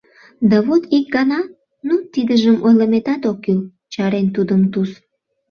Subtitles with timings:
[0.49, 1.39] Да вот ик гана...»
[1.87, 3.59] «Ну, тидыжым ойлыметат ок кӱл,—
[3.93, 4.91] чарен тудым Туз.